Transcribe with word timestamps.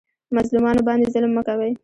مظلومانو 0.35 0.81
باندې 0.87 1.05
ظلم 1.13 1.31
مه 1.35 1.41
کوئ 1.47 1.71